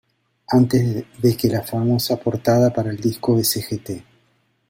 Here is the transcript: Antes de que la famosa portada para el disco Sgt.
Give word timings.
Antes 0.49 1.05
de 1.21 1.37
que 1.37 1.47
la 1.47 1.61
famosa 1.61 2.17
portada 2.17 2.73
para 2.73 2.89
el 2.89 2.97
disco 2.97 3.37
Sgt. 3.37 4.01